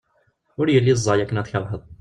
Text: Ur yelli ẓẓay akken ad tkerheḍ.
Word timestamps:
Ur 0.59 0.67
yelli 0.69 0.93
ẓẓay 0.99 1.19
akken 1.23 1.39
ad 1.39 1.45
tkerheḍ. 1.47 1.81